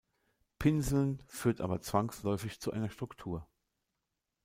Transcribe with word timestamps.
Pinseln 0.57 1.21
führt 1.27 1.61
aber 1.61 1.79
zwangsläufig 1.79 2.59
zu 2.59 2.71
einer 2.71 2.89
Struktur. 2.89 3.47